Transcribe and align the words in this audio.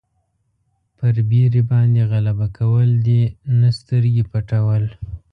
پر 0.97 1.15
بېرې 1.29 1.61
باندې 1.71 2.01
غلبه 2.11 2.47
کول 2.57 2.89
دي 3.05 3.21
نه 3.59 3.69
سترګې 3.79 4.23
پټول. 4.31 4.83